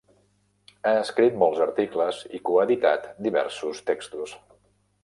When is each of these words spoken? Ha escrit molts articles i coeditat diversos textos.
Ha 0.87 0.93
escrit 1.01 1.37
molts 1.43 1.61
articles 1.67 2.23
i 2.39 2.43
coeditat 2.51 3.09
diversos 3.29 3.87
textos. 3.93 4.37